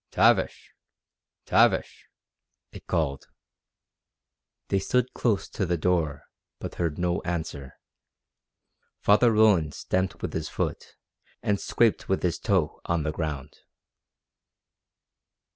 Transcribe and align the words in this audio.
"Tavish! 0.09 0.71
Tavish!" 1.45 2.07
it 2.71 2.87
called. 2.87 3.27
They 4.69 4.79
stood 4.79 5.13
close 5.13 5.47
to 5.49 5.63
the 5.63 5.77
door, 5.77 6.23
but 6.57 6.73
heard 6.73 6.97
no 6.97 7.21
answer. 7.21 7.73
Father 9.03 9.31
Roland 9.31 9.75
stamped 9.75 10.23
with 10.23 10.33
his 10.33 10.49
foot, 10.49 10.95
and 11.43 11.59
scraped 11.61 12.09
with 12.09 12.23
his 12.23 12.39
toe 12.39 12.81
on 12.85 13.03
the 13.03 13.11
ground. 13.11 13.57